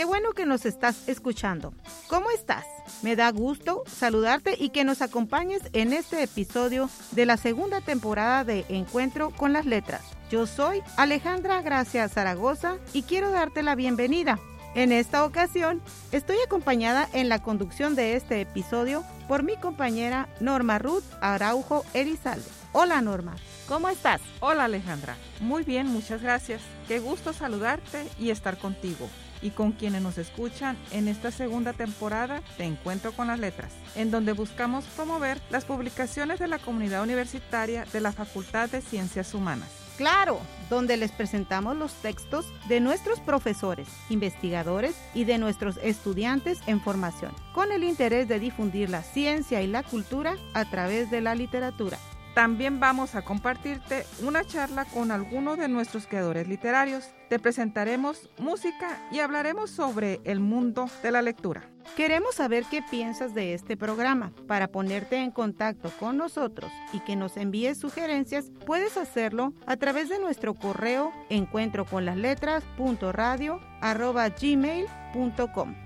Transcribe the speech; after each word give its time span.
Qué 0.00 0.06
bueno 0.06 0.32
que 0.32 0.46
nos 0.46 0.64
estás 0.64 1.10
escuchando. 1.10 1.74
¿Cómo 2.08 2.30
estás? 2.30 2.64
Me 3.02 3.16
da 3.16 3.30
gusto 3.30 3.82
saludarte 3.86 4.56
y 4.58 4.70
que 4.70 4.82
nos 4.82 5.02
acompañes 5.02 5.60
en 5.74 5.92
este 5.92 6.22
episodio 6.22 6.88
de 7.10 7.26
la 7.26 7.36
segunda 7.36 7.82
temporada 7.82 8.42
de 8.42 8.64
Encuentro 8.70 9.28
con 9.28 9.52
las 9.52 9.66
Letras. 9.66 10.00
Yo 10.30 10.46
soy 10.46 10.80
Alejandra 10.96 11.60
Gracia 11.60 12.08
Zaragoza 12.08 12.78
y 12.94 13.02
quiero 13.02 13.30
darte 13.30 13.62
la 13.62 13.74
bienvenida. 13.74 14.38
En 14.74 14.90
esta 14.90 15.22
ocasión 15.22 15.82
estoy 16.12 16.38
acompañada 16.46 17.06
en 17.12 17.28
la 17.28 17.42
conducción 17.42 17.94
de 17.94 18.16
este 18.16 18.40
episodio 18.40 19.04
por 19.28 19.42
mi 19.42 19.58
compañera 19.58 20.30
Norma 20.40 20.78
Ruth 20.78 21.04
Araujo 21.20 21.84
Erizalde. 21.92 22.48
Hola 22.72 23.02
Norma, 23.02 23.36
¿cómo 23.68 23.90
estás? 23.90 24.22
Hola 24.40 24.64
Alejandra, 24.64 25.16
muy 25.40 25.62
bien, 25.62 25.88
muchas 25.88 26.22
gracias. 26.22 26.62
Qué 26.88 27.00
gusto 27.00 27.34
saludarte 27.34 28.08
y 28.18 28.30
estar 28.30 28.56
contigo 28.56 29.06
y 29.42 29.50
con 29.50 29.72
quienes 29.72 30.02
nos 30.02 30.18
escuchan 30.18 30.76
en 30.92 31.08
esta 31.08 31.30
segunda 31.30 31.72
temporada 31.72 32.42
de 32.58 32.64
Encuentro 32.64 33.12
con 33.12 33.28
las 33.28 33.38
Letras, 33.38 33.72
en 33.94 34.10
donde 34.10 34.32
buscamos 34.32 34.84
promover 34.96 35.40
las 35.50 35.64
publicaciones 35.64 36.38
de 36.38 36.48
la 36.48 36.58
comunidad 36.58 37.02
universitaria 37.02 37.84
de 37.92 38.00
la 38.00 38.12
Facultad 38.12 38.68
de 38.68 38.80
Ciencias 38.80 39.34
Humanas. 39.34 39.68
Claro, 40.00 40.40
donde 40.70 40.96
les 40.96 41.12
presentamos 41.12 41.76
los 41.76 41.92
textos 41.92 42.46
de 42.68 42.80
nuestros 42.80 43.20
profesores, 43.20 43.86
investigadores 44.08 44.96
y 45.12 45.24
de 45.24 45.36
nuestros 45.36 45.76
estudiantes 45.82 46.60
en 46.66 46.80
formación, 46.80 47.32
con 47.52 47.70
el 47.70 47.84
interés 47.84 48.26
de 48.26 48.40
difundir 48.40 48.88
la 48.88 49.02
ciencia 49.02 49.60
y 49.60 49.66
la 49.66 49.82
cultura 49.82 50.36
a 50.54 50.64
través 50.64 51.10
de 51.10 51.20
la 51.20 51.34
literatura. 51.34 51.98
También 52.40 52.80
vamos 52.80 53.16
a 53.16 53.20
compartirte 53.20 54.06
una 54.22 54.46
charla 54.46 54.86
con 54.86 55.10
algunos 55.10 55.58
de 55.58 55.68
nuestros 55.68 56.06
creadores 56.06 56.48
literarios. 56.48 57.04
Te 57.28 57.38
presentaremos 57.38 58.30
música 58.38 58.98
y 59.12 59.18
hablaremos 59.18 59.68
sobre 59.68 60.22
el 60.24 60.40
mundo 60.40 60.88
de 61.02 61.10
la 61.10 61.20
lectura. 61.20 61.68
Queremos 61.96 62.36
saber 62.36 62.64
qué 62.70 62.82
piensas 62.82 63.34
de 63.34 63.52
este 63.52 63.76
programa. 63.76 64.32
Para 64.46 64.68
ponerte 64.68 65.16
en 65.16 65.30
contacto 65.30 65.90
con 65.98 66.16
nosotros 66.16 66.70
y 66.92 67.00
que 67.00 67.16
nos 67.16 67.36
envíes 67.36 67.78
sugerencias, 67.78 68.50
puedes 68.64 68.96
hacerlo 68.96 69.52
a 69.66 69.76
través 69.76 70.08
de 70.08 70.18
nuestro 70.18 70.54
correo 70.54 71.12
encuentro 71.28 71.86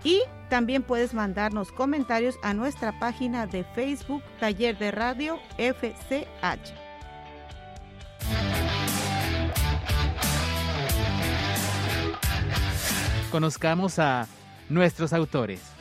y 0.05 0.21
también 0.49 0.83
puedes 0.83 1.15
mandarnos 1.15 1.73
comentarios 1.73 2.37
a 2.43 2.55
nuestra 2.55 2.99
página 2.99 3.47
de 3.47 3.65
Facebook 3.65 4.23
Taller 4.39 4.79
de 4.79 4.91
Radio 4.91 5.39
FCH. 5.59 6.73
Conozcamos 13.33 13.99
a 13.99 14.29
nuestros 14.69 15.13
autores. 15.13 15.74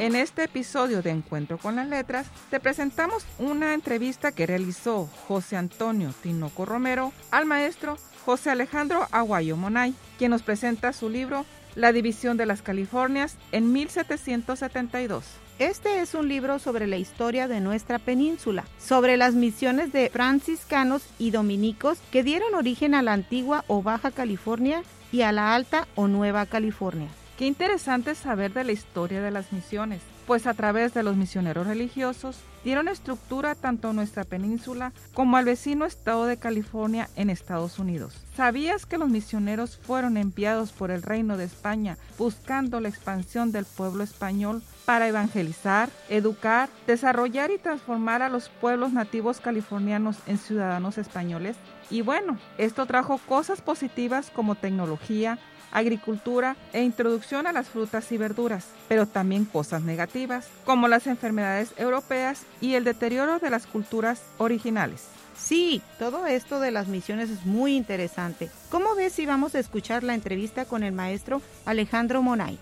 En 0.00 0.16
este 0.16 0.44
episodio 0.44 1.02
de 1.02 1.10
Encuentro 1.10 1.58
con 1.58 1.76
las 1.76 1.86
Letras, 1.86 2.26
te 2.48 2.58
presentamos 2.58 3.26
una 3.38 3.74
entrevista 3.74 4.32
que 4.32 4.46
realizó 4.46 5.10
José 5.28 5.58
Antonio 5.58 6.14
Tinoco 6.22 6.64
Romero 6.64 7.12
al 7.30 7.44
maestro 7.44 7.98
José 8.24 8.48
Alejandro 8.48 9.06
Aguayo 9.10 9.58
Monay, 9.58 9.92
quien 10.16 10.30
nos 10.30 10.42
presenta 10.42 10.94
su 10.94 11.10
libro 11.10 11.44
La 11.74 11.92
División 11.92 12.38
de 12.38 12.46
las 12.46 12.62
Californias 12.62 13.36
en 13.52 13.74
1772. 13.74 15.26
Este 15.58 16.00
es 16.00 16.14
un 16.14 16.28
libro 16.28 16.58
sobre 16.58 16.86
la 16.86 16.96
historia 16.96 17.46
de 17.46 17.60
nuestra 17.60 17.98
península, 17.98 18.64
sobre 18.78 19.18
las 19.18 19.34
misiones 19.34 19.92
de 19.92 20.08
franciscanos 20.08 21.02
y 21.18 21.30
dominicos 21.30 21.98
que 22.10 22.24
dieron 22.24 22.54
origen 22.54 22.94
a 22.94 23.02
la 23.02 23.12
antigua 23.12 23.66
o 23.66 23.82
Baja 23.82 24.10
California 24.10 24.82
y 25.12 25.20
a 25.20 25.32
la 25.32 25.54
Alta 25.54 25.86
o 25.94 26.08
Nueva 26.08 26.46
California. 26.46 27.10
Qué 27.40 27.46
interesante 27.46 28.14
saber 28.14 28.52
de 28.52 28.64
la 28.64 28.72
historia 28.72 29.22
de 29.22 29.30
las 29.30 29.50
misiones, 29.50 30.02
pues 30.26 30.46
a 30.46 30.52
través 30.52 30.92
de 30.92 31.02
los 31.02 31.16
misioneros 31.16 31.66
religiosos 31.66 32.36
dieron 32.64 32.86
estructura 32.86 33.54
tanto 33.54 33.88
a 33.88 33.92
nuestra 33.94 34.24
península 34.24 34.92
como 35.14 35.38
al 35.38 35.46
vecino 35.46 35.86
estado 35.86 36.26
de 36.26 36.36
California 36.36 37.08
en 37.16 37.30
Estados 37.30 37.78
Unidos. 37.78 38.26
¿Sabías 38.36 38.84
que 38.84 38.98
los 38.98 39.08
misioneros 39.08 39.78
fueron 39.78 40.18
enviados 40.18 40.72
por 40.72 40.90
el 40.90 41.00
Reino 41.00 41.38
de 41.38 41.44
España 41.44 41.96
buscando 42.18 42.78
la 42.78 42.90
expansión 42.90 43.52
del 43.52 43.64
pueblo 43.64 44.04
español 44.04 44.62
para 44.84 45.08
evangelizar, 45.08 45.88
educar, 46.10 46.68
desarrollar 46.86 47.50
y 47.50 47.56
transformar 47.56 48.20
a 48.20 48.28
los 48.28 48.50
pueblos 48.50 48.92
nativos 48.92 49.40
californianos 49.40 50.18
en 50.26 50.36
ciudadanos 50.36 50.98
españoles? 50.98 51.56
Y 51.90 52.02
bueno, 52.02 52.38
esto 52.56 52.86
trajo 52.86 53.18
cosas 53.18 53.60
positivas 53.60 54.30
como 54.30 54.54
tecnología, 54.54 55.38
agricultura 55.72 56.56
e 56.72 56.82
introducción 56.82 57.46
a 57.46 57.52
las 57.52 57.68
frutas 57.68 58.10
y 58.12 58.16
verduras, 58.16 58.66
pero 58.88 59.06
también 59.06 59.44
cosas 59.44 59.82
negativas, 59.82 60.46
como 60.64 60.88
las 60.88 61.06
enfermedades 61.06 61.72
europeas 61.76 62.42
y 62.60 62.74
el 62.74 62.84
deterioro 62.84 63.38
de 63.38 63.50
las 63.50 63.66
culturas 63.66 64.22
originales. 64.38 65.04
Sí, 65.36 65.80
todo 65.98 66.26
esto 66.26 66.60
de 66.60 66.70
las 66.70 66.86
misiones 66.86 67.30
es 67.30 67.46
muy 67.46 67.74
interesante. 67.74 68.50
¿Cómo 68.68 68.94
ves 68.94 69.14
si 69.14 69.26
vamos 69.26 69.54
a 69.54 69.58
escuchar 69.58 70.04
la 70.04 70.14
entrevista 70.14 70.66
con 70.66 70.82
el 70.82 70.92
maestro 70.92 71.40
Alejandro 71.64 72.22
Monay? 72.22 72.58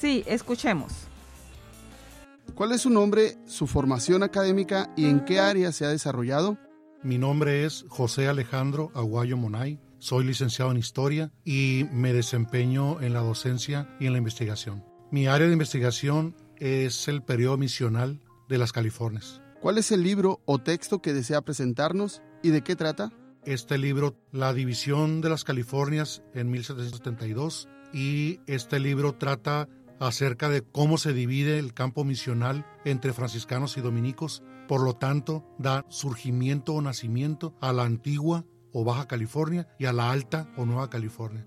Sí, 0.00 0.22
escuchemos. 0.26 0.92
¿Cuál 2.54 2.72
es 2.72 2.82
su 2.82 2.90
nombre, 2.90 3.36
su 3.46 3.66
formación 3.66 4.22
académica 4.22 4.90
y 4.96 5.06
en 5.06 5.24
qué 5.24 5.40
área 5.40 5.72
se 5.72 5.84
ha 5.84 5.88
desarrollado? 5.88 6.58
Mi 7.04 7.18
nombre 7.18 7.64
es 7.64 7.84
José 7.88 8.28
Alejandro 8.28 8.92
Aguayo 8.94 9.36
Monay. 9.36 9.80
Soy 9.98 10.24
licenciado 10.24 10.70
en 10.70 10.76
Historia 10.76 11.32
y 11.44 11.84
me 11.90 12.12
desempeño 12.12 13.00
en 13.00 13.12
la 13.12 13.20
docencia 13.20 13.88
y 13.98 14.06
en 14.06 14.12
la 14.12 14.18
investigación. 14.18 14.84
Mi 15.10 15.26
área 15.26 15.48
de 15.48 15.52
investigación 15.52 16.36
es 16.58 17.08
el 17.08 17.24
periodo 17.24 17.56
misional 17.56 18.20
de 18.48 18.58
las 18.58 18.70
Californias. 18.70 19.42
¿Cuál 19.60 19.78
es 19.78 19.90
el 19.90 20.04
libro 20.04 20.42
o 20.44 20.60
texto 20.60 21.02
que 21.02 21.12
desea 21.12 21.42
presentarnos 21.42 22.22
y 22.40 22.50
de 22.50 22.62
qué 22.62 22.76
trata? 22.76 23.10
Este 23.44 23.78
libro, 23.78 24.16
La 24.30 24.52
División 24.52 25.22
de 25.22 25.28
las 25.28 25.42
Californias 25.42 26.22
en 26.34 26.52
1772, 26.52 27.68
y 27.92 28.38
este 28.46 28.78
libro 28.78 29.16
trata 29.16 29.68
acerca 29.98 30.48
de 30.48 30.62
cómo 30.62 30.98
se 30.98 31.12
divide 31.12 31.58
el 31.58 31.74
campo 31.74 32.04
misional 32.04 32.64
entre 32.84 33.12
franciscanos 33.12 33.76
y 33.76 33.80
dominicos. 33.80 34.44
Por 34.72 34.84
lo 34.84 34.94
tanto, 34.94 35.44
da 35.58 35.84
surgimiento 35.90 36.72
o 36.72 36.80
nacimiento 36.80 37.54
a 37.60 37.74
la 37.74 37.82
antigua 37.82 38.46
o 38.72 38.84
Baja 38.84 39.06
California 39.06 39.68
y 39.78 39.84
a 39.84 39.92
la 39.92 40.10
Alta 40.10 40.50
o 40.56 40.64
Nueva 40.64 40.88
California. 40.88 41.46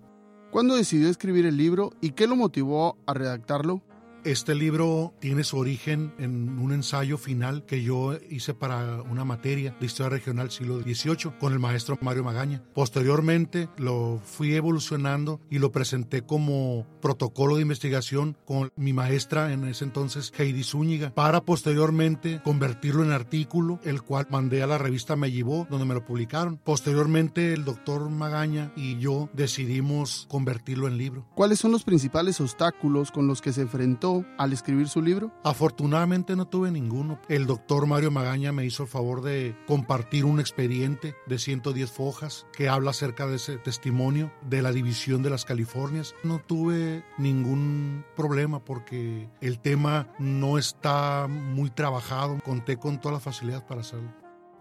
¿Cuándo 0.51 0.75
decidió 0.75 1.09
escribir 1.09 1.47
el 1.47 1.57
libro 1.57 1.89
y 2.01 2.11
qué 2.11 2.27
lo 2.27 2.35
motivó 2.35 2.99
a 3.07 3.15
redactarlo? 3.15 3.81
Este 4.25 4.55
libro 4.55 5.13
tiene 5.19 5.43
su 5.43 5.55
origen 5.55 6.11
en 6.17 6.57
un 6.57 6.73
ensayo 6.73 7.19
final 7.19 7.63
que 7.67 7.83
yo 7.83 8.17
hice 8.27 8.55
para 8.55 9.03
una 9.03 9.23
materia 9.23 9.77
de 9.79 9.85
historia 9.85 10.09
regional 10.09 10.49
siglo 10.49 10.79
XVIII 10.79 11.37
con 11.39 11.53
el 11.53 11.59
maestro 11.59 11.99
Mario 12.01 12.23
Magaña. 12.23 12.63
Posteriormente 12.73 13.69
lo 13.77 14.19
fui 14.25 14.55
evolucionando 14.55 15.41
y 15.51 15.59
lo 15.59 15.71
presenté 15.71 16.23
como 16.23 16.87
protocolo 17.03 17.57
de 17.57 17.61
investigación 17.61 18.35
con 18.45 18.71
mi 18.75 18.93
maestra 18.93 19.53
en 19.53 19.63
ese 19.65 19.85
entonces, 19.85 20.33
Heidi 20.35 20.63
Zúñiga, 20.63 21.13
para 21.13 21.41
posteriormente 21.41 22.41
convertirlo 22.43 23.03
en 23.03 23.11
artículo, 23.11 23.79
el 23.83 24.01
cual 24.01 24.25
mandé 24.31 24.63
a 24.63 24.67
la 24.67 24.79
revista 24.79 25.15
Me 25.15 25.31
Llevó, 25.31 25.67
donde 25.69 25.85
me 25.85 25.93
lo 25.93 26.03
publicaron. 26.03 26.57
Posteriormente 26.63 27.53
el 27.53 27.63
doctor 27.63 28.09
Magaña 28.09 28.73
y 28.75 28.97
yo 28.97 29.29
decidimos 29.33 30.25
convertirlo 30.31 30.87
en 30.87 30.97
libro. 30.97 31.27
¿Cuáles 31.35 31.59
son 31.59 31.71
los 31.71 31.83
principales 31.83 32.41
obstáculos 32.41 33.11
con 33.11 33.27
los 33.27 33.43
que 33.43 33.53
se 33.53 33.61
enfrentó 33.61 34.14
miedo 34.21 34.35
al 34.37 34.53
escribir 34.53 34.87
su 34.87 35.01
libro? 35.01 35.31
Afortunadamente 35.43 36.35
no 36.35 36.47
tuve 36.47 36.71
ninguno. 36.71 37.19
El 37.29 37.45
doctor 37.45 37.87
Mario 37.87 38.11
Magaña 38.11 38.51
me 38.51 38.65
hizo 38.65 38.83
el 38.83 38.89
favor 38.89 39.21
de 39.21 39.55
compartir 39.67 40.25
un 40.25 40.39
expediente 40.39 41.15
de 41.27 41.39
110 41.39 41.91
fojas 41.91 42.45
que 42.53 42.69
habla 42.69 42.91
acerca 42.91 43.27
de 43.27 43.37
ese 43.37 43.57
testimonio 43.57 44.31
de 44.41 44.61
la 44.61 44.71
división 44.71 45.23
de 45.23 45.29
las 45.29 45.45
Californias. 45.45 46.15
No 46.23 46.39
tuve 46.39 47.03
ningún 47.17 48.05
problema 48.15 48.63
porque 48.63 49.29
el 49.41 49.59
tema 49.59 50.07
no 50.19 50.57
está 50.57 51.27
muy 51.27 51.69
trabajado. 51.69 52.39
Conté 52.43 52.77
con 52.77 52.99
toda 52.99 53.15
la 53.15 53.19
facilidad 53.19 53.65
para 53.65 53.81
hacerlo. 53.81 54.13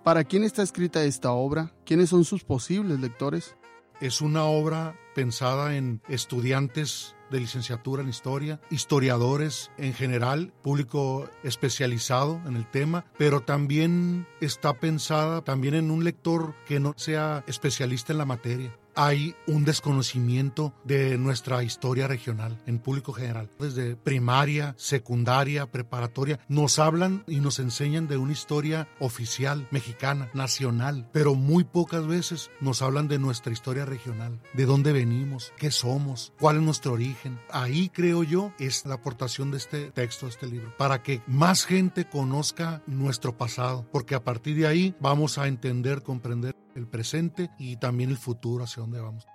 ¿Para 0.03 0.25
quién 0.25 0.45
está 0.45 0.63
escrita 0.63 1.03
esta 1.05 1.33
obra? 1.33 1.73
¿Quiénes 1.87 2.11
son 2.11 2.25
sus 2.25 2.45
posibles 2.45 3.01
lectores? 3.01 3.57
Es 4.01 4.21
una 4.21 4.45
obra 4.45 4.97
pensada 5.15 5.77
en 5.77 6.03
estudiantes 6.09 7.17
de 7.35 7.41
licenciatura 7.41 8.03
en 8.03 8.09
historia, 8.09 8.61
historiadores 8.71 9.73
en 9.77 9.93
general, 9.93 10.53
público 10.63 11.29
especializado 11.43 12.41
en 12.47 12.55
el 12.55 12.71
tema, 12.71 13.05
pero 13.19 13.41
también 13.41 14.27
está 14.41 14.75
pensada 14.75 15.43
también 15.43 15.75
en 15.75 15.91
un 15.91 16.05
lector 16.05 16.55
que 16.67 16.79
no 16.79 16.95
sea 16.97 17.43
especialista 17.49 18.13
en 18.13 18.19
la 18.19 18.25
materia 18.25 18.79
hay 18.95 19.35
un 19.47 19.65
desconocimiento 19.65 20.75
de 20.85 21.19
nuestra 21.19 21.63
historia 21.63 22.07
regional 22.09 22.61
en 22.67 22.79
público 22.79 23.13
general. 23.13 23.51
Desde 23.59 23.97
primaria, 23.97 24.75
secundaria, 24.79 25.71
preparatoria, 25.71 26.41
nos 26.49 26.79
hablan 26.79 27.25
y 27.27 27.41
nos 27.41 27.59
enseñan 27.59 28.09
de 28.09 28.17
una 28.17 28.33
historia 28.33 28.89
oficial, 28.99 29.67
mexicana, 29.71 30.31
nacional, 30.35 31.09
pero 31.13 31.35
muy 31.35 31.65
pocas 31.65 32.07
veces 32.07 32.51
nos 32.61 32.83
hablan 32.83 33.09
de 33.09 33.19
nuestra 33.19 33.53
historia 33.53 33.85
regional, 33.85 34.41
de 34.53 34.67
dónde 34.67 34.93
venimos, 34.93 35.53
qué 35.57 35.71
somos, 35.71 36.33
cuál 36.39 36.57
es 36.57 36.63
nuestro 36.63 36.93
origen. 36.93 37.39
Ahí 37.51 37.89
creo 37.89 38.23
yo 38.23 38.53
es 38.59 38.85
la 38.87 38.95
aportación 38.95 39.51
de 39.51 39.59
este 39.59 39.91
texto, 39.91 40.27
de 40.27 40.33
este 40.33 40.47
libro, 40.47 40.75
para 40.77 41.03
que 41.03 41.23
más 41.27 41.65
gente 41.65 42.09
conozca 42.09 42.83
nuestro 42.87 43.37
pasado, 43.37 43.87
porque 43.93 44.15
a 44.15 44.25
partir 44.25 44.57
de 44.57 44.67
ahí 44.67 44.95
vamos 45.01 45.39
a 45.39 45.49
entender, 45.49 46.03
comprender 46.03 46.55
el 46.75 46.89
presente 46.89 47.51
y 47.59 47.77
también 47.77 48.11
el 48.11 48.19
futuro 48.19 48.65
hacia 48.65 48.83
dónde 48.83 49.01
vamos. 49.01 49.27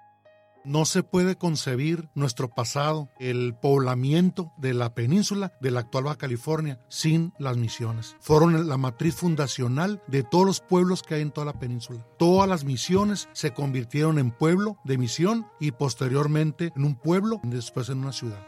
No 0.65 0.83
se 0.85 1.03
puede 1.03 1.37
concebir 1.37 2.09
nuestro 2.15 2.49
pasado, 2.49 3.09
el 3.17 3.55
poblamiento 3.55 4.51
de 4.57 4.73
la 4.73 4.93
península 4.93 5.53
de 5.61 5.71
la 5.71 5.79
actual 5.79 6.03
Baja 6.03 6.17
California, 6.17 6.81
sin 6.89 7.33
las 7.39 7.55
misiones. 7.55 8.17
Fueron 8.19 8.67
la 8.67 8.77
matriz 8.77 9.15
fundacional 9.15 10.03
de 10.07 10.23
todos 10.23 10.45
los 10.45 10.59
pueblos 10.59 11.01
que 11.01 11.15
hay 11.15 11.21
en 11.21 11.31
toda 11.31 11.45
la 11.45 11.59
península. 11.59 12.05
Todas 12.17 12.49
las 12.49 12.65
misiones 12.65 13.29
se 13.31 13.53
convirtieron 13.53 14.19
en 14.19 14.31
pueblo 14.31 14.77
de 14.83 14.97
misión 14.97 15.47
y 15.61 15.71
posteriormente 15.71 16.73
en 16.75 16.83
un 16.83 16.95
pueblo 16.95 17.39
y 17.43 17.49
después 17.49 17.87
en 17.89 17.99
una 17.99 18.11
ciudad. 18.11 18.45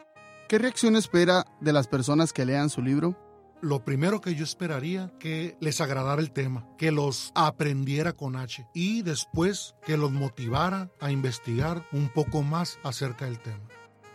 ¿Qué 0.50 0.60
reacción 0.60 0.98
espera 0.98 1.46
de 1.62 1.72
las 1.72 1.88
personas 1.88 2.34
que 2.34 2.46
lean 2.46 2.70
su 2.70 2.82
libro? 2.82 3.16
Lo 3.62 3.86
primero 3.86 4.22
que 4.22 4.36
yo 4.36 4.44
esperaría 4.44 5.12
que 5.20 5.56
les 5.60 5.82
agradara 5.82 6.22
el 6.22 6.32
tema, 6.32 6.68
que 6.78 6.92
los 6.92 7.32
aprendiera 7.36 8.14
con 8.14 8.36
H 8.36 8.68
y 8.74 9.02
después 9.04 9.76
que 9.86 9.98
los 9.98 10.12
motivara 10.12 10.90
a 11.00 11.12
investigar 11.12 11.88
un 11.92 12.10
poco 12.10 12.42
más 12.42 12.80
acerca 12.84 13.26
del 13.26 13.40
tema. 13.40 13.62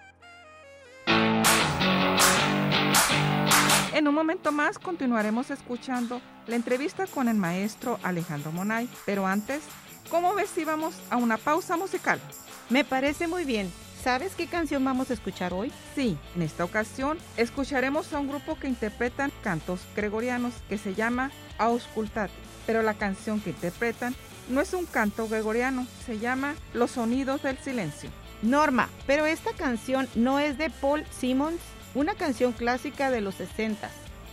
En 3.93 4.07
un 4.07 4.15
momento 4.15 4.53
más 4.53 4.79
continuaremos 4.79 5.51
escuchando 5.51 6.21
la 6.47 6.55
entrevista 6.55 7.07
con 7.07 7.27
el 7.27 7.35
maestro 7.35 7.99
Alejandro 8.03 8.53
Monay, 8.53 8.87
pero 9.05 9.27
antes, 9.27 9.61
¿cómo 10.09 10.33
ves 10.33 10.49
si 10.49 10.63
vamos 10.63 10.95
a 11.09 11.17
una 11.17 11.35
pausa 11.35 11.75
musical? 11.75 12.21
Me 12.69 12.85
parece 12.85 13.27
muy 13.27 13.43
bien. 13.43 13.69
¿Sabes 14.01 14.33
qué 14.33 14.47
canción 14.47 14.85
vamos 14.85 15.09
a 15.09 15.13
escuchar 15.13 15.53
hoy? 15.53 15.73
Sí, 15.93 16.17
en 16.35 16.41
esta 16.41 16.63
ocasión 16.63 17.17
escucharemos 17.35 18.13
a 18.13 18.19
un 18.19 18.29
grupo 18.29 18.57
que 18.57 18.69
interpretan 18.69 19.29
cantos 19.43 19.81
gregorianos 19.93 20.53
que 20.69 20.77
se 20.77 20.95
llama 20.95 21.29
Auscultate, 21.57 22.33
pero 22.65 22.83
la 22.83 22.93
canción 22.93 23.41
que 23.41 23.49
interpretan 23.49 24.15
no 24.49 24.61
es 24.61 24.73
un 24.73 24.85
canto 24.85 25.27
gregoriano, 25.27 25.85
se 26.05 26.17
llama 26.17 26.55
Los 26.73 26.91
sonidos 26.91 27.43
del 27.43 27.57
silencio. 27.57 28.09
Norma, 28.41 28.87
pero 29.05 29.25
esta 29.25 29.51
canción 29.51 30.07
no 30.15 30.39
es 30.39 30.57
de 30.57 30.69
Paul 30.69 31.05
Simmons 31.11 31.59
una 31.95 32.15
canción 32.15 32.53
clásica 32.53 33.11
de 33.11 33.21
los 33.21 33.35
60. 33.35 33.89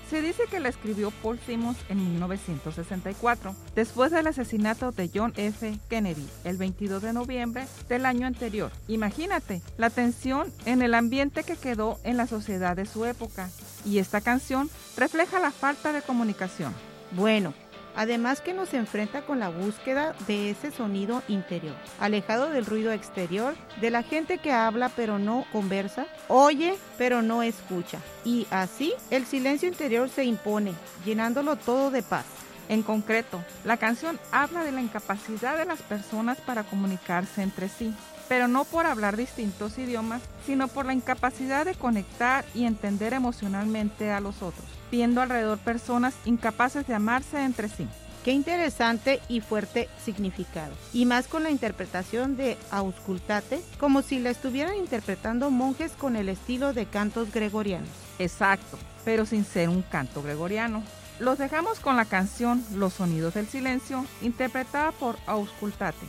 Se 0.08 0.22
dice 0.22 0.44
que 0.50 0.58
la 0.58 0.70
escribió 0.70 1.10
Paul 1.22 1.38
Simmons 1.38 1.76
en 1.90 1.98
1964, 2.12 3.54
después 3.74 4.10
del 4.10 4.26
asesinato 4.26 4.90
de 4.90 5.10
John 5.14 5.34
F. 5.36 5.78
Kennedy, 5.90 6.26
el 6.44 6.56
22 6.56 7.02
de 7.02 7.12
noviembre 7.12 7.66
del 7.90 8.06
año 8.06 8.26
anterior. 8.26 8.72
Imagínate 8.86 9.60
la 9.76 9.90
tensión 9.90 10.50
en 10.64 10.80
el 10.80 10.94
ambiente 10.94 11.44
que 11.44 11.56
quedó 11.56 11.98
en 12.04 12.16
la 12.16 12.26
sociedad 12.26 12.74
de 12.74 12.86
su 12.86 13.04
época, 13.04 13.50
y 13.84 13.98
esta 13.98 14.22
canción 14.22 14.70
refleja 14.96 15.40
la 15.40 15.50
falta 15.50 15.92
de 15.92 16.00
comunicación. 16.00 16.72
Bueno, 17.12 17.52
además 17.98 18.40
que 18.40 18.54
nos 18.54 18.74
enfrenta 18.74 19.22
con 19.22 19.40
la 19.40 19.48
búsqueda 19.48 20.14
de 20.28 20.50
ese 20.50 20.70
sonido 20.70 21.24
interior, 21.26 21.74
alejado 21.98 22.48
del 22.48 22.64
ruido 22.64 22.92
exterior, 22.92 23.56
de 23.80 23.90
la 23.90 24.04
gente 24.04 24.38
que 24.38 24.52
habla 24.52 24.88
pero 24.88 25.18
no 25.18 25.44
conversa, 25.50 26.06
oye 26.28 26.76
pero 26.96 27.22
no 27.22 27.42
escucha. 27.42 27.98
Y 28.24 28.46
así 28.52 28.94
el 29.10 29.26
silencio 29.26 29.68
interior 29.68 30.08
se 30.08 30.24
impone, 30.24 30.74
llenándolo 31.04 31.56
todo 31.56 31.90
de 31.90 32.04
paz. 32.04 32.24
En 32.68 32.84
concreto, 32.84 33.42
la 33.64 33.78
canción 33.78 34.20
habla 34.30 34.62
de 34.62 34.70
la 34.70 34.80
incapacidad 34.80 35.58
de 35.58 35.64
las 35.64 35.82
personas 35.82 36.38
para 36.40 36.62
comunicarse 36.62 37.42
entre 37.42 37.68
sí, 37.68 37.92
pero 38.28 38.48
no 38.48 38.64
por 38.64 38.86
hablar 38.86 39.16
distintos 39.16 39.78
idiomas, 39.78 40.22
sino 40.46 40.68
por 40.68 40.86
la 40.86 40.94
incapacidad 40.94 41.64
de 41.64 41.74
conectar 41.74 42.44
y 42.54 42.64
entender 42.64 43.12
emocionalmente 43.14 44.10
a 44.10 44.20
los 44.20 44.42
otros 44.42 44.78
viendo 44.90 45.20
alrededor 45.20 45.58
personas 45.58 46.14
incapaces 46.24 46.86
de 46.86 46.94
amarse 46.94 47.42
entre 47.42 47.68
sí. 47.68 47.86
Qué 48.24 48.32
interesante 48.32 49.20
y 49.28 49.40
fuerte 49.40 49.88
significado. 50.04 50.72
Y 50.92 51.06
más 51.06 51.28
con 51.28 51.44
la 51.44 51.50
interpretación 51.50 52.36
de 52.36 52.58
Auscultate, 52.70 53.60
como 53.78 54.02
si 54.02 54.18
la 54.18 54.30
estuvieran 54.30 54.76
interpretando 54.76 55.50
monjes 55.50 55.92
con 55.92 56.16
el 56.16 56.28
estilo 56.28 56.72
de 56.72 56.86
cantos 56.86 57.32
gregorianos. 57.32 57.88
Exacto, 58.18 58.76
pero 59.04 59.24
sin 59.24 59.44
ser 59.44 59.68
un 59.68 59.82
canto 59.82 60.22
gregoriano. 60.22 60.82
Los 61.20 61.38
dejamos 61.38 61.80
con 61.80 61.96
la 61.96 62.04
canción 62.04 62.62
Los 62.74 62.94
sonidos 62.94 63.34
del 63.34 63.48
silencio, 63.48 64.04
interpretada 64.20 64.92
por 64.92 65.16
Auscultate. 65.26 66.06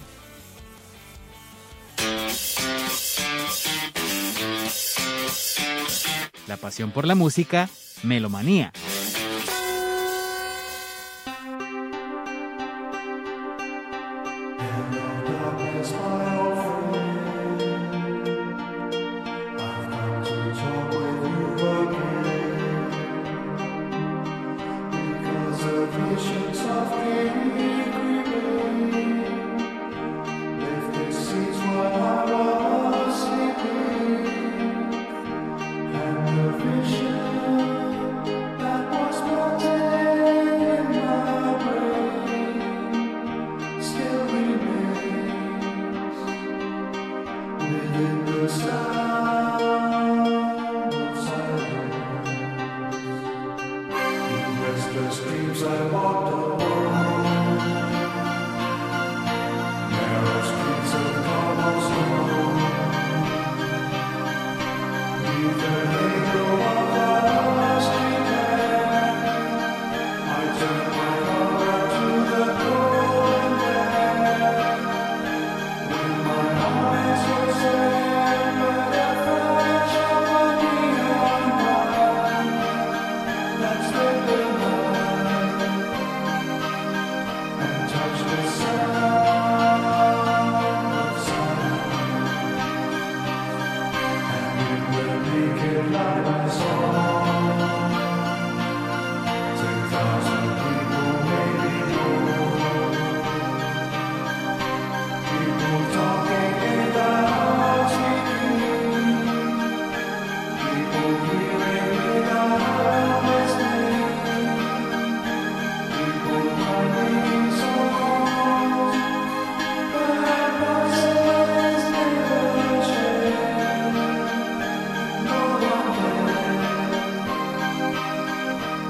La 6.50 6.58
pasión 6.58 6.90
por 6.90 7.06
la 7.06 7.14
música 7.14 7.70
Melomanía. 8.02 8.72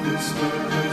this 0.03 0.33
way. 0.33 0.88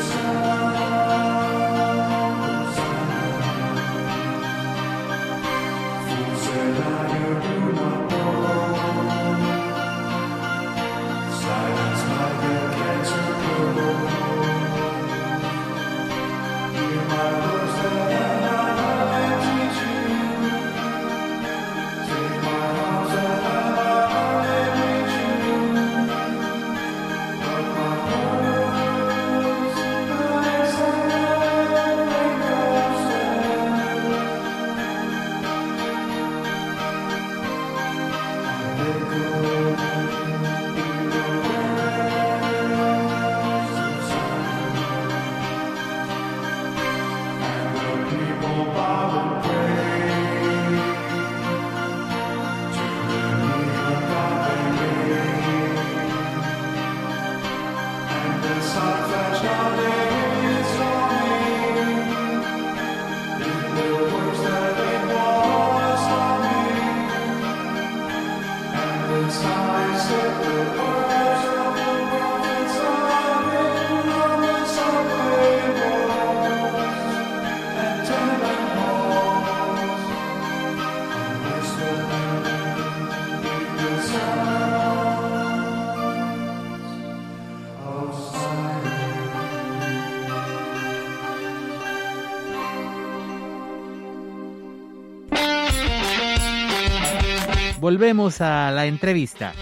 Volvemos 97.81 98.41
a 98.41 98.71
la 98.71 98.87
entrevista. 98.87 99.53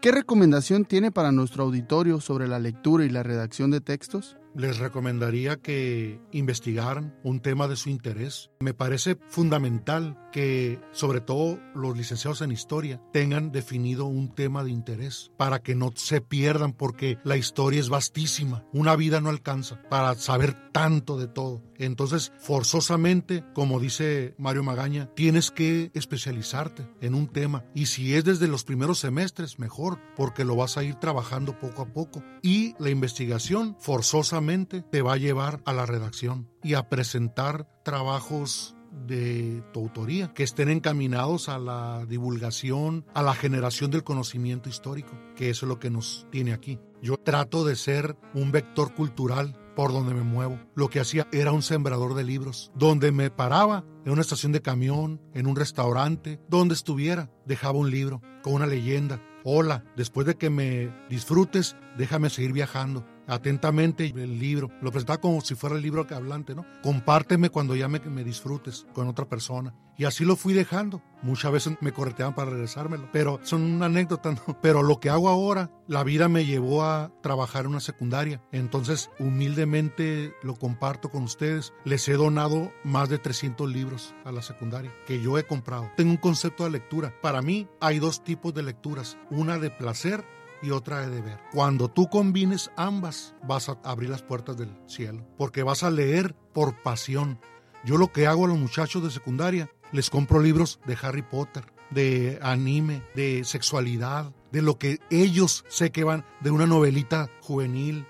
¿Qué 0.00 0.12
recomendación 0.12 0.84
tiene 0.84 1.10
para 1.10 1.32
nuestro 1.32 1.64
auditorio 1.64 2.20
sobre 2.20 2.48
la 2.48 2.58
lectura 2.58 3.04
y 3.04 3.10
la 3.10 3.22
redacción 3.22 3.70
de 3.70 3.80
textos? 3.80 4.38
les 4.58 4.78
recomendaría 4.78 5.56
que 5.56 6.20
investigaran 6.32 7.16
un 7.22 7.40
tema 7.40 7.68
de 7.68 7.76
su 7.76 7.90
interés. 7.90 8.50
Me 8.60 8.74
parece 8.74 9.16
fundamental 9.28 10.18
que 10.32 10.80
sobre 10.90 11.20
todo 11.20 11.58
los 11.74 11.96
licenciados 11.96 12.42
en 12.42 12.50
historia 12.50 13.00
tengan 13.12 13.52
definido 13.52 14.06
un 14.06 14.34
tema 14.34 14.64
de 14.64 14.70
interés 14.70 15.30
para 15.36 15.60
que 15.60 15.76
no 15.76 15.92
se 15.94 16.20
pierdan 16.20 16.72
porque 16.72 17.18
la 17.24 17.36
historia 17.36 17.80
es 17.80 17.88
vastísima. 17.88 18.64
Una 18.72 18.96
vida 18.96 19.20
no 19.20 19.30
alcanza 19.30 19.80
para 19.88 20.14
saber 20.16 20.72
tanto 20.72 21.18
de 21.18 21.28
todo. 21.28 21.62
Entonces, 21.78 22.32
forzosamente, 22.38 23.44
como 23.54 23.80
dice 23.80 24.34
Mario 24.38 24.64
Magaña, 24.64 25.10
tienes 25.14 25.50
que 25.50 25.90
especializarte 25.94 26.88
en 27.00 27.14
un 27.14 27.28
tema. 27.28 27.64
Y 27.74 27.86
si 27.86 28.14
es 28.14 28.24
desde 28.24 28.48
los 28.48 28.64
primeros 28.64 28.98
semestres, 28.98 29.58
mejor, 29.58 29.98
porque 30.16 30.44
lo 30.44 30.56
vas 30.56 30.76
a 30.76 30.84
ir 30.84 30.96
trabajando 30.96 31.58
poco 31.58 31.82
a 31.82 31.92
poco. 31.92 32.22
Y 32.42 32.74
la 32.78 32.90
investigación, 32.90 33.76
forzosamente, 33.78 34.82
te 34.82 35.02
va 35.02 35.14
a 35.14 35.18
llevar 35.18 35.62
a 35.64 35.72
la 35.72 35.86
redacción 35.86 36.48
y 36.62 36.74
a 36.74 36.88
presentar 36.88 37.68
trabajos 37.84 38.74
de 39.06 39.62
tu 39.72 39.80
autoría, 39.80 40.32
que 40.34 40.42
estén 40.42 40.68
encaminados 40.68 41.48
a 41.48 41.58
la 41.58 42.04
divulgación, 42.06 43.04
a 43.14 43.22
la 43.22 43.34
generación 43.34 43.90
del 43.90 44.04
conocimiento 44.04 44.68
histórico, 44.68 45.12
que 45.36 45.50
es 45.50 45.62
lo 45.62 45.78
que 45.78 45.90
nos 45.90 46.26
tiene 46.30 46.52
aquí. 46.52 46.78
Yo 47.02 47.16
trato 47.16 47.64
de 47.64 47.76
ser 47.76 48.16
un 48.34 48.50
vector 48.50 48.94
cultural 48.94 49.56
por 49.78 49.92
donde 49.92 50.12
me 50.12 50.24
muevo. 50.24 50.58
Lo 50.74 50.90
que 50.90 50.98
hacía 50.98 51.28
era 51.30 51.52
un 51.52 51.62
sembrador 51.62 52.14
de 52.14 52.24
libros, 52.24 52.72
donde 52.74 53.12
me 53.12 53.30
paraba 53.30 53.84
en 54.04 54.10
una 54.10 54.22
estación 54.22 54.50
de 54.50 54.60
camión, 54.60 55.20
en 55.34 55.46
un 55.46 55.54
restaurante, 55.54 56.40
donde 56.48 56.74
estuviera, 56.74 57.30
dejaba 57.46 57.78
un 57.78 57.88
libro 57.88 58.20
con 58.42 58.54
una 58.54 58.66
leyenda. 58.66 59.22
Hola, 59.44 59.84
después 59.96 60.26
de 60.26 60.34
que 60.34 60.50
me 60.50 60.92
disfrutes, 61.08 61.76
déjame 61.96 62.28
seguir 62.28 62.52
viajando 62.52 63.06
atentamente 63.28 64.06
el 64.06 64.38
libro. 64.38 64.70
Lo 64.82 64.90
presentaba 64.90 65.20
como 65.20 65.40
si 65.40 65.54
fuera 65.54 65.76
el 65.76 65.82
libro 65.82 66.06
que 66.06 66.14
hablante, 66.14 66.54
¿no? 66.54 66.64
Compárteme 66.82 67.50
cuando 67.50 67.76
ya 67.76 67.88
me, 67.88 68.00
me 68.00 68.24
disfrutes 68.24 68.86
con 68.92 69.06
otra 69.06 69.28
persona. 69.28 69.74
Y 69.96 70.04
así 70.04 70.24
lo 70.24 70.36
fui 70.36 70.54
dejando. 70.54 71.02
Muchas 71.22 71.50
veces 71.50 71.76
me 71.80 71.90
correteaban 71.90 72.34
para 72.34 72.52
regresármelo, 72.52 73.08
pero 73.12 73.40
son 73.42 73.62
una 73.62 73.86
anécdota, 73.86 74.30
¿no? 74.46 74.60
Pero 74.62 74.82
lo 74.82 75.00
que 75.00 75.10
hago 75.10 75.28
ahora, 75.28 75.70
la 75.88 76.04
vida 76.04 76.28
me 76.28 76.46
llevó 76.46 76.84
a 76.84 77.12
trabajar 77.22 77.64
en 77.64 77.72
una 77.72 77.80
secundaria. 77.80 78.40
Entonces, 78.52 79.10
humildemente 79.18 80.32
lo 80.42 80.54
comparto 80.54 81.10
con 81.10 81.24
ustedes. 81.24 81.72
Les 81.84 82.08
he 82.08 82.14
donado 82.14 82.72
más 82.84 83.08
de 83.08 83.18
300 83.18 83.68
libros 83.70 84.14
a 84.24 84.32
la 84.32 84.42
secundaria 84.42 84.92
que 85.06 85.20
yo 85.20 85.36
he 85.38 85.44
comprado. 85.44 85.90
Tengo 85.96 86.12
un 86.12 86.16
concepto 86.16 86.64
de 86.64 86.70
lectura. 86.70 87.12
Para 87.20 87.42
mí 87.42 87.68
hay 87.80 87.98
dos 87.98 88.22
tipos 88.22 88.54
de 88.54 88.62
lecturas. 88.62 89.18
Una 89.30 89.58
de 89.58 89.70
placer 89.70 90.24
y 90.62 90.70
otra 90.70 91.00
de 91.00 91.14
deber. 91.14 91.38
Cuando 91.52 91.88
tú 91.88 92.08
combines 92.08 92.70
ambas, 92.76 93.34
vas 93.42 93.68
a 93.68 93.78
abrir 93.84 94.10
las 94.10 94.22
puertas 94.22 94.56
del 94.56 94.76
cielo, 94.86 95.26
porque 95.36 95.62
vas 95.62 95.82
a 95.82 95.90
leer 95.90 96.34
por 96.52 96.82
pasión. 96.82 97.40
Yo 97.84 97.96
lo 97.96 98.12
que 98.12 98.26
hago 98.26 98.44
a 98.44 98.48
los 98.48 98.58
muchachos 98.58 99.02
de 99.02 99.10
secundaria, 99.10 99.70
les 99.92 100.10
compro 100.10 100.40
libros 100.40 100.80
de 100.86 100.96
Harry 101.00 101.22
Potter, 101.22 101.64
de 101.90 102.38
anime, 102.42 103.02
de 103.14 103.44
sexualidad, 103.44 104.32
de 104.52 104.62
lo 104.62 104.78
que 104.78 104.98
ellos 105.10 105.64
sé 105.68 105.90
que 105.90 106.04
van, 106.04 106.24
de 106.40 106.50
una 106.50 106.66
novelita 106.66 107.30
juvenil, 107.40 108.06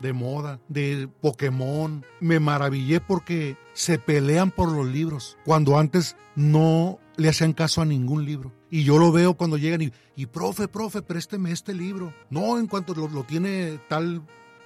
de 0.00 0.12
moda, 0.12 0.60
de 0.68 1.08
Pokémon. 1.20 2.04
Me 2.20 2.40
maravillé 2.40 3.00
porque 3.00 3.56
se 3.72 3.98
pelean 3.98 4.50
por 4.50 4.70
los 4.70 4.86
libros, 4.86 5.38
cuando 5.44 5.78
antes 5.78 6.16
no 6.34 6.98
le 7.20 7.28
hacían 7.28 7.52
caso 7.52 7.82
a 7.82 7.84
ningún 7.84 8.24
libro. 8.24 8.52
Y 8.70 8.82
yo 8.82 8.98
lo 8.98 9.12
veo 9.12 9.34
cuando 9.34 9.58
llegan 9.58 9.82
y, 9.82 9.92
y 10.16 10.26
profe, 10.26 10.68
profe, 10.68 11.02
présteme 11.02 11.52
este 11.52 11.74
libro. 11.74 12.14
No, 12.30 12.58
en 12.58 12.66
cuanto 12.66 12.94
lo, 12.94 13.08
lo 13.08 13.24
tiene 13.24 13.78
tal 13.88 14.22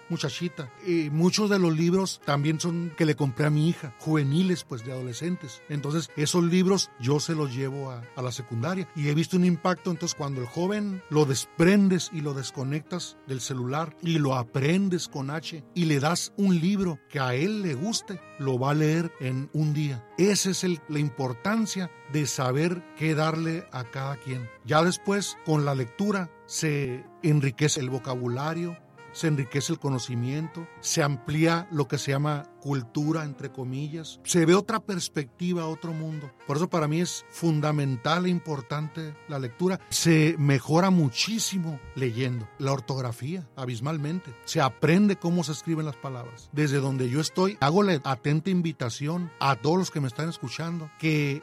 muchachita. 0.08 0.72
Y 0.86 1.10
muchos 1.10 1.50
de 1.50 1.58
los 1.58 1.76
libros 1.76 2.20
también 2.24 2.60
son 2.60 2.92
que 2.96 3.06
le 3.06 3.16
compré 3.16 3.46
a 3.46 3.50
mi 3.50 3.68
hija, 3.68 3.94
juveniles, 3.98 4.64
pues 4.64 4.84
de 4.84 4.92
adolescentes. 4.92 5.62
Entonces, 5.68 6.10
esos 6.16 6.44
libros 6.44 6.90
yo 7.00 7.20
se 7.20 7.34
los 7.34 7.54
llevo 7.54 7.90
a, 7.90 8.02
a, 8.16 8.22
la 8.22 8.32
secundaria 8.32 8.88
y 8.96 9.08
he 9.08 9.14
visto 9.14 9.36
un 9.36 9.44
impacto. 9.44 9.90
Entonces, 9.90 10.16
cuando 10.16 10.40
el 10.40 10.46
joven 10.46 11.02
lo 11.10 11.24
desprendes 11.24 12.10
y 12.12 12.20
lo 12.20 12.34
desconectas 12.34 13.16
del 13.26 13.40
celular 13.40 13.96
y 14.02 14.18
lo 14.18 14.34
aprendes 14.34 15.08
con 15.08 15.30
H 15.30 15.64
y 15.74 15.84
le 15.84 16.00
das 16.00 16.32
un 16.36 16.60
libro 16.60 16.98
que 17.08 17.20
a 17.20 17.34
él 17.34 17.62
le 17.62 17.74
guste, 17.74 18.20
lo 18.38 18.58
va 18.58 18.70
a 18.70 18.74
leer 18.74 19.12
en 19.20 19.50
un 19.52 19.74
día. 19.74 20.04
Esa 20.18 20.50
es 20.50 20.64
el, 20.64 20.80
la 20.88 20.98
importancia 20.98 21.90
de 22.12 22.26
saber 22.26 22.82
qué 22.96 23.14
darle 23.14 23.66
a 23.72 23.84
cada 23.84 24.16
quien. 24.16 24.48
Ya 24.64 24.82
después, 24.82 25.36
con 25.44 25.64
la 25.64 25.74
lectura, 25.74 26.30
se 26.46 27.04
enriquece 27.22 27.80
el 27.80 27.90
vocabulario, 27.90 28.76
se 29.14 29.28
enriquece 29.28 29.72
el 29.72 29.78
conocimiento, 29.78 30.68
se 30.80 31.02
amplía 31.02 31.66
lo 31.70 31.88
que 31.88 31.96
se 31.96 32.10
llama 32.10 32.50
cultura, 32.60 33.24
entre 33.24 33.52
comillas, 33.52 34.20
se 34.24 34.44
ve 34.46 34.54
otra 34.54 34.80
perspectiva, 34.80 35.66
otro 35.66 35.92
mundo. 35.92 36.30
Por 36.46 36.56
eso 36.56 36.68
para 36.68 36.88
mí 36.88 37.00
es 37.00 37.24
fundamental 37.30 38.26
e 38.26 38.30
importante 38.30 39.14
la 39.28 39.38
lectura. 39.38 39.80
Se 39.90 40.34
mejora 40.38 40.90
muchísimo 40.90 41.78
leyendo. 41.94 42.48
La 42.58 42.72
ortografía, 42.72 43.48
abismalmente. 43.56 44.34
Se 44.44 44.60
aprende 44.60 45.16
cómo 45.16 45.44
se 45.44 45.52
escriben 45.52 45.86
las 45.86 45.96
palabras. 45.96 46.50
Desde 46.52 46.80
donde 46.80 47.08
yo 47.08 47.20
estoy, 47.20 47.56
hago 47.60 47.82
la 47.82 48.00
atenta 48.04 48.50
invitación 48.50 49.30
a 49.40 49.56
todos 49.56 49.78
los 49.78 49.90
que 49.90 50.00
me 50.00 50.08
están 50.08 50.28
escuchando 50.28 50.90
que 50.98 51.42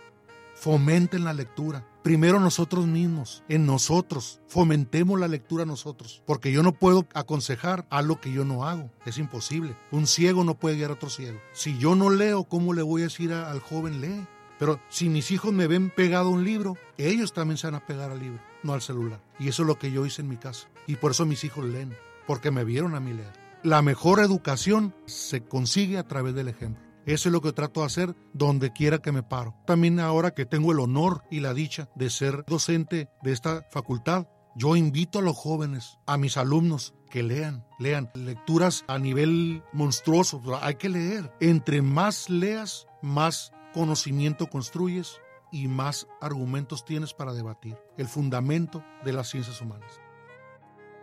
fomenten 0.61 1.23
la 1.23 1.33
lectura. 1.33 1.87
Primero 2.03 2.39
nosotros 2.39 2.85
mismos, 2.85 3.43
en 3.49 3.65
nosotros, 3.65 4.41
fomentemos 4.47 5.19
la 5.19 5.27
lectura 5.27 5.65
nosotros, 5.65 6.21
porque 6.27 6.51
yo 6.51 6.61
no 6.61 6.71
puedo 6.71 7.07
aconsejar 7.15 7.87
algo 7.89 8.21
que 8.21 8.31
yo 8.31 8.45
no 8.45 8.67
hago, 8.67 8.91
es 9.07 9.17
imposible. 9.17 9.75
Un 9.89 10.05
ciego 10.05 10.43
no 10.43 10.53
puede 10.53 10.75
guiar 10.75 10.91
a 10.91 10.93
otro 10.93 11.09
ciego. 11.09 11.39
Si 11.53 11.79
yo 11.79 11.95
no 11.95 12.11
leo, 12.11 12.43
¿cómo 12.43 12.73
le 12.73 12.83
voy 12.83 13.01
a 13.01 13.05
decir 13.05 13.33
al 13.33 13.59
joven 13.59 14.01
lee? 14.01 14.27
Pero 14.59 14.79
si 14.89 15.09
mis 15.09 15.31
hijos 15.31 15.51
me 15.51 15.65
ven 15.65 15.89
pegado 15.89 16.27
a 16.27 16.31
un 16.31 16.43
libro, 16.43 16.77
ellos 16.99 17.33
también 17.33 17.57
se 17.57 17.65
van 17.65 17.81
a 17.81 17.87
pegar 17.87 18.11
al 18.11 18.19
libro, 18.19 18.39
no 18.61 18.73
al 18.73 18.83
celular. 18.83 19.19
Y 19.39 19.47
eso 19.47 19.63
es 19.63 19.67
lo 19.67 19.79
que 19.79 19.91
yo 19.91 20.05
hice 20.05 20.21
en 20.21 20.29
mi 20.29 20.37
casa. 20.37 20.67
Y 20.85 20.97
por 20.97 21.09
eso 21.09 21.25
mis 21.25 21.43
hijos 21.43 21.65
leen 21.65 21.97
porque 22.27 22.51
me 22.51 22.65
vieron 22.65 22.93
a 22.93 22.99
mí 22.99 23.13
leer. 23.13 23.33
La 23.63 23.81
mejor 23.81 24.19
educación 24.19 24.93
se 25.07 25.41
consigue 25.41 25.97
a 25.97 26.07
través 26.07 26.35
del 26.35 26.49
ejemplo. 26.49 26.90
Eso 27.05 27.29
es 27.29 27.33
lo 27.33 27.41
que 27.41 27.53
trato 27.53 27.79
de 27.81 27.87
hacer 27.87 28.15
donde 28.33 28.71
quiera 28.71 28.99
que 28.99 29.11
me 29.11 29.23
paro. 29.23 29.55
También 29.65 29.99
ahora 29.99 30.31
que 30.31 30.45
tengo 30.45 30.71
el 30.71 30.79
honor 30.79 31.23
y 31.31 31.39
la 31.39 31.53
dicha 31.53 31.89
de 31.95 32.09
ser 32.09 32.43
docente 32.47 33.09
de 33.23 33.31
esta 33.31 33.65
facultad, 33.71 34.27
yo 34.55 34.75
invito 34.75 35.19
a 35.19 35.21
los 35.21 35.37
jóvenes, 35.37 35.97
a 36.05 36.17
mis 36.17 36.37
alumnos, 36.37 36.93
que 37.09 37.23
lean, 37.23 37.65
lean 37.79 38.09
lecturas 38.13 38.83
a 38.87 38.97
nivel 38.97 39.63
monstruoso. 39.73 40.41
Hay 40.61 40.75
que 40.75 40.89
leer. 40.89 41.31
Entre 41.39 41.81
más 41.81 42.29
leas, 42.29 42.87
más 43.01 43.51
conocimiento 43.73 44.47
construyes 44.47 45.19
y 45.51 45.67
más 45.67 46.07
argumentos 46.21 46.85
tienes 46.85 47.13
para 47.13 47.33
debatir. 47.33 47.77
El 47.97 48.07
fundamento 48.07 48.83
de 49.03 49.13
las 49.13 49.29
ciencias 49.29 49.61
humanas. 49.61 49.99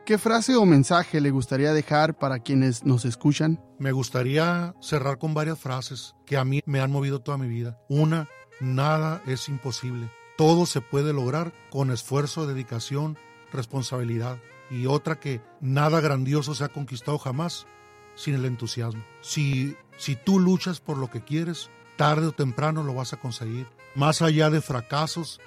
¿Qué 0.09 0.17
frase 0.17 0.57
o 0.57 0.65
mensaje 0.65 1.21
le 1.21 1.31
gustaría 1.31 1.75
dejar 1.75 2.17
para 2.17 2.39
quienes 2.39 2.83
nos 2.83 3.05
escuchan? 3.05 3.63
Me 3.79 3.93
gustaría 3.93 4.75
cerrar 4.81 5.19
con 5.19 5.35
varias 5.35 5.59
frases 5.59 6.15
que 6.25 6.39
a 6.39 6.47
mí 6.47 6.63
me 6.65 6.81
han 6.81 6.91
movido 6.91 7.21
toda 7.21 7.37
mi 7.37 7.47
vida. 7.47 7.79
Una, 7.91 8.27
nada 8.59 9.23
es 9.27 9.51
imposible. 9.51 10.11
Todo 10.39 10.65
se 10.65 10.81
puede 10.81 11.13
lograr 11.13 11.53
con 11.69 11.91
esfuerzo, 11.91 12.47
dedicación, 12.47 13.19
responsabilidad. 13.53 14.39
Y 14.71 14.87
otra 14.87 15.21
que 15.21 15.43
nada 15.61 16.01
grandioso 16.01 16.55
se 16.55 16.65
ha 16.65 16.69
conquistado 16.69 17.19
jamás 17.19 17.67
sin 18.15 18.35
el 18.35 18.47
entusiasmo. 18.47 19.05
Si, 19.21 19.77
si 19.99 20.17
tú 20.17 20.41
luchas 20.41 20.81
por 20.81 20.97
lo 20.97 21.11
que 21.11 21.23
quieres, 21.23 21.69
tarde 21.99 22.29
o 22.29 22.33
temprano 22.33 22.83
lo 22.83 22.95
vas 22.95 23.13
a 23.13 23.21
conseguir. 23.21 23.67
Más 23.95 24.23
allá 24.23 24.49
de 24.49 24.63
fracasos, 24.63 25.39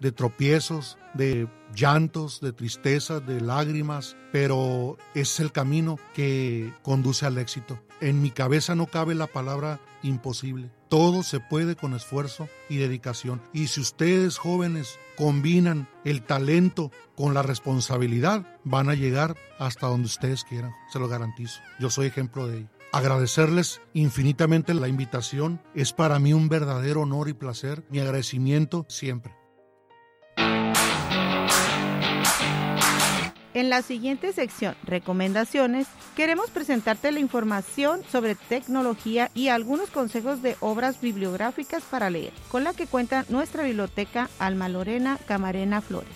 de 0.00 0.12
tropiezos, 0.12 0.98
de 1.14 1.48
llantos, 1.74 2.40
de 2.40 2.52
tristeza, 2.52 3.20
de 3.20 3.40
lágrimas, 3.40 4.16
pero 4.32 4.96
es 5.14 5.40
el 5.40 5.52
camino 5.52 5.98
que 6.14 6.72
conduce 6.82 7.26
al 7.26 7.38
éxito. 7.38 7.80
En 8.00 8.22
mi 8.22 8.30
cabeza 8.30 8.74
no 8.74 8.86
cabe 8.86 9.14
la 9.14 9.26
palabra 9.26 9.80
imposible. 10.02 10.70
Todo 10.88 11.22
se 11.22 11.38
puede 11.38 11.76
con 11.76 11.94
esfuerzo 11.94 12.48
y 12.68 12.78
dedicación. 12.78 13.42
Y 13.52 13.68
si 13.68 13.80
ustedes 13.80 14.38
jóvenes 14.38 14.98
combinan 15.16 15.88
el 16.04 16.22
talento 16.22 16.90
con 17.14 17.34
la 17.34 17.42
responsabilidad, 17.42 18.58
van 18.64 18.88
a 18.88 18.94
llegar 18.94 19.36
hasta 19.58 19.86
donde 19.86 20.06
ustedes 20.06 20.44
quieran. 20.44 20.72
Se 20.92 20.98
lo 20.98 21.08
garantizo. 21.08 21.60
Yo 21.78 21.90
soy 21.90 22.06
ejemplo 22.06 22.48
de 22.48 22.58
ello. 22.58 22.68
Agradecerles 22.92 23.80
infinitamente 23.94 24.74
la 24.74 24.88
invitación. 24.88 25.62
Es 25.74 25.92
para 25.92 26.18
mí 26.18 26.32
un 26.32 26.48
verdadero 26.48 27.02
honor 27.02 27.28
y 27.28 27.34
placer. 27.34 27.84
Mi 27.88 28.00
agradecimiento 28.00 28.84
siempre. 28.88 29.39
En 33.60 33.68
la 33.68 33.82
siguiente 33.82 34.32
sección, 34.32 34.74
recomendaciones, 34.84 35.86
queremos 36.16 36.48
presentarte 36.48 37.12
la 37.12 37.20
información 37.20 38.00
sobre 38.10 38.34
tecnología 38.34 39.30
y 39.34 39.48
algunos 39.48 39.90
consejos 39.90 40.40
de 40.40 40.56
obras 40.60 40.98
bibliográficas 41.02 41.82
para 41.82 42.08
leer, 42.08 42.32
con 42.50 42.64
la 42.64 42.72
que 42.72 42.86
cuenta 42.86 43.26
nuestra 43.28 43.62
biblioteca 43.62 44.30
Alma 44.38 44.70
Lorena 44.70 45.18
Camarena 45.26 45.82
Flores. 45.82 46.08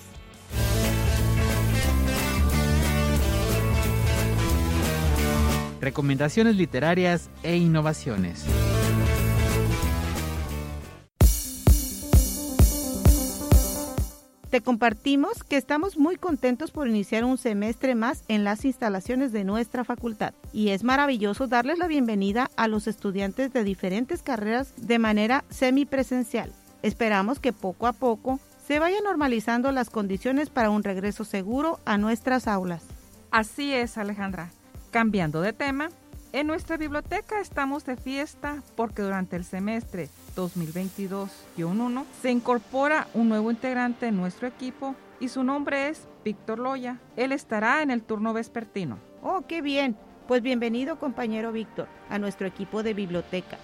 Recomendaciones 5.83 6.57
literarias 6.57 7.28
e 7.42 7.57
innovaciones. 7.57 8.46
Te 14.55 14.61
compartimos 14.61 15.43
que 15.43 15.57
estamos 15.57 15.99
muy 15.99 16.14
contentos 16.14 16.71
por 16.71 16.87
iniciar 16.87 17.25
un 17.25 17.38
semestre 17.38 17.97
más 17.97 18.23
en 18.29 18.45
las 18.45 18.64
instalaciones 18.64 19.33
de 19.33 19.43
nuestra 19.43 19.83
facultad 19.83 20.33
y 20.53 20.69
es 20.69 20.85
maravilloso 20.85 21.49
darles 21.49 21.79
la 21.79 21.88
bienvenida 21.88 22.49
a 22.55 22.69
los 22.69 22.87
estudiantes 22.87 23.53
de 23.53 23.64
diferentes 23.64 24.23
carreras 24.23 24.73
de 24.77 25.01
manera 25.01 25.43
semipresencial. 25.51 26.53
Esperamos 26.83 27.40
que 27.40 27.53
poco 27.53 27.88
a 27.88 27.93
poco 27.93 28.38
se 28.64 28.79
vayan 28.79 29.03
normalizando 29.03 29.73
las 29.73 29.90
condiciones 29.90 30.51
para 30.51 30.71
un 30.71 30.85
regreso 30.85 31.25
seguro 31.25 31.81
a 31.85 31.99
nuestras 31.99 32.47
aulas. 32.47 32.85
Así 33.33 33.75
es, 33.75 33.99
Alejandra. 33.99 34.53
Cambiando 34.93 35.40
de 35.40 35.53
tema, 35.53 35.88
en 36.33 36.47
nuestra 36.47 36.77
biblioteca 36.77 37.40
estamos 37.40 37.85
de 37.87 37.97
fiesta 37.97 38.62
porque 38.77 39.03
durante 39.03 39.35
el 39.35 39.45
semestre 39.45 40.11
2022-1 40.35 42.05
se 42.20 42.31
incorpora 42.31 43.09
un 43.14 43.29
nuevo 43.29 43.51
integrante 43.51 44.09
en 44.09 44.16
nuestro 44.16 44.49
equipo 44.49 44.94
y 45.20 45.29
su 45.29 45.44
nombre 45.44 45.88
es 45.88 46.07
Víctor 46.25 46.59
Loya. 46.59 46.99
Él 47.16 47.33
estará 47.33 47.83
en 47.83 47.90
el 47.90 48.03
turno 48.03 48.33
vespertino. 48.33 48.99
Oh, 49.23 49.42
qué 49.47 49.62
bien. 49.62 49.97
Pues 50.27 50.42
bienvenido 50.42 50.99
compañero 50.99 51.53
Víctor 51.53 51.87
a 52.09 52.18
nuestro 52.18 52.47
equipo 52.47 52.83
de 52.83 52.94
biblioteca. 52.94 53.59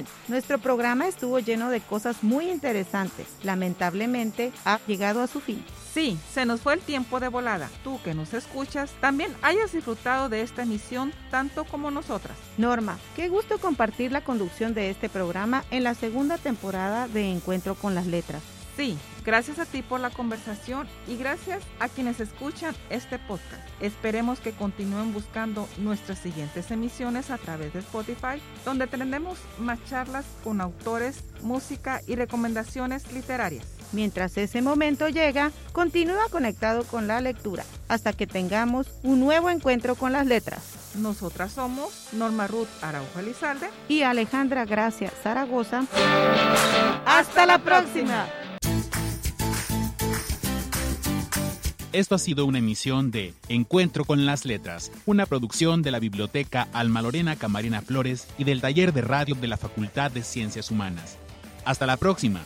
Bien, 0.00 0.14
nuestro 0.28 0.58
programa 0.58 1.06
estuvo 1.06 1.38
lleno 1.38 1.70
de 1.70 1.80
cosas 1.80 2.22
muy 2.22 2.50
interesantes. 2.50 3.26
Lamentablemente 3.42 4.52
ha 4.64 4.80
llegado 4.86 5.22
a 5.22 5.26
su 5.26 5.40
fin. 5.40 5.64
Sí, 5.92 6.18
se 6.32 6.44
nos 6.44 6.60
fue 6.60 6.74
el 6.74 6.80
tiempo 6.80 7.18
de 7.18 7.28
volada. 7.28 7.68
Tú 7.82 8.00
que 8.04 8.14
nos 8.14 8.32
escuchas, 8.32 8.92
también 9.00 9.34
hayas 9.42 9.72
disfrutado 9.72 10.28
de 10.28 10.42
esta 10.42 10.62
emisión 10.62 11.12
tanto 11.30 11.64
como 11.64 11.90
nosotras. 11.90 12.36
Norma, 12.58 12.98
qué 13.16 13.28
gusto 13.28 13.58
compartir 13.58 14.12
la 14.12 14.22
conducción 14.22 14.72
de 14.72 14.90
este 14.90 15.08
programa 15.08 15.64
en 15.70 15.84
la 15.84 15.94
segunda 15.94 16.38
temporada 16.38 17.08
de 17.08 17.30
Encuentro 17.30 17.74
con 17.74 17.94
las 17.94 18.06
Letras. 18.06 18.42
Sí, 18.76 18.96
gracias 19.24 19.58
a 19.58 19.66
ti 19.66 19.82
por 19.82 20.00
la 20.00 20.10
conversación 20.10 20.88
y 21.06 21.16
gracias 21.16 21.62
a 21.80 21.88
quienes 21.88 22.20
escuchan 22.20 22.74
este 22.88 23.18
podcast. 23.18 23.62
Esperemos 23.80 24.40
que 24.40 24.52
continúen 24.52 25.12
buscando 25.12 25.68
nuestras 25.78 26.18
siguientes 26.18 26.70
emisiones 26.70 27.30
a 27.30 27.38
través 27.38 27.72
de 27.72 27.80
Spotify, 27.80 28.40
donde 28.64 28.86
tendremos 28.86 29.38
más 29.58 29.78
charlas 29.88 30.24
con 30.44 30.60
autores, 30.60 31.24
música 31.42 32.00
y 32.06 32.14
recomendaciones 32.14 33.12
literarias. 33.12 33.66
Mientras 33.92 34.36
ese 34.36 34.62
momento 34.62 35.08
llega, 35.08 35.50
continúa 35.72 36.28
conectado 36.30 36.84
con 36.84 37.08
la 37.08 37.20
lectura 37.20 37.64
hasta 37.88 38.12
que 38.12 38.26
tengamos 38.26 38.86
un 39.02 39.18
nuevo 39.20 39.50
encuentro 39.50 39.96
con 39.96 40.12
las 40.12 40.26
letras. 40.26 40.62
Nosotras 40.94 41.52
somos 41.52 42.08
Norma 42.12 42.46
Ruth 42.46 42.68
Araujo 42.82 43.18
Elizalde 43.18 43.68
y 43.88 44.02
Alejandra 44.02 44.64
Gracia 44.64 45.10
Zaragoza. 45.22 45.84
¡Hasta 47.04 47.46
la 47.46 47.58
próxima! 47.58 48.26
Esto 51.92 52.14
ha 52.14 52.18
sido 52.18 52.46
una 52.46 52.58
emisión 52.58 53.10
de 53.10 53.34
Encuentro 53.48 54.04
con 54.04 54.24
las 54.24 54.44
Letras, 54.44 54.92
una 55.06 55.26
producción 55.26 55.82
de 55.82 55.90
la 55.90 55.98
Biblioteca 55.98 56.68
Alma 56.72 57.02
Lorena 57.02 57.34
Camarena 57.34 57.82
Flores 57.82 58.28
y 58.38 58.44
del 58.44 58.60
Taller 58.60 58.92
de 58.92 59.00
Radio 59.00 59.34
de 59.34 59.48
la 59.48 59.56
Facultad 59.56 60.12
de 60.12 60.22
Ciencias 60.22 60.70
Humanas. 60.70 61.18
Hasta 61.64 61.86
la 61.86 61.96
próxima. 61.96 62.42